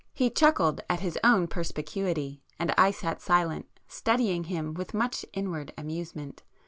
He 0.15 0.31
chuckled 0.31 0.81
at 0.89 1.01
his 1.01 1.19
own 1.23 1.45
perspicuity, 1.45 2.41
and 2.57 2.73
I 2.75 2.89
sat 2.89 3.21
silent, 3.21 3.67
studying 3.87 4.45
him 4.45 4.73
with 4.73 4.95
much 4.95 5.23
inward 5.31 5.73
amusement. 5.77 6.41